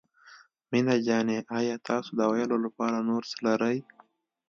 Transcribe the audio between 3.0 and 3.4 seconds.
نور څه